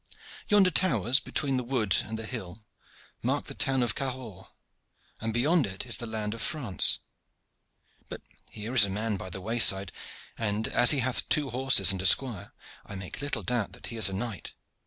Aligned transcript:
Yonder 0.47 0.71
towers, 0.71 1.19
between 1.19 1.57
the 1.57 1.63
wood 1.63 1.97
and 2.05 2.17
the 2.17 2.25
hill, 2.25 2.65
mark 3.21 3.45
the 3.45 3.53
town 3.53 3.83
of 3.83 3.93
Cahors, 3.93 4.47
and 5.19 5.31
beyond 5.31 5.67
it 5.67 5.85
is 5.85 5.97
the 5.97 6.07
land 6.07 6.33
of 6.33 6.41
France. 6.41 7.01
But 8.09 8.23
here 8.49 8.73
is 8.73 8.83
a 8.83 8.89
man 8.89 9.15
by 9.15 9.29
the 9.29 9.41
wayside, 9.41 9.91
and 10.39 10.67
as 10.67 10.89
he 10.89 11.01
hath 11.01 11.29
two 11.29 11.51
horses 11.51 11.91
and 11.91 12.01
a 12.01 12.07
squire 12.07 12.51
I 12.83 12.95
make 12.95 13.21
little 13.21 13.43
doubt 13.43 13.73
that 13.73 13.85
he 13.93 13.95
is 13.95 14.09
a 14.09 14.13
knight. 14.13 14.55